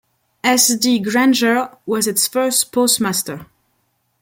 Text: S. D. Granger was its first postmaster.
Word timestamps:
S. 0.43 0.69
D. 0.77 0.97
Granger 0.97 1.69
was 1.85 2.07
its 2.07 2.25
first 2.25 2.71
postmaster. 2.71 3.45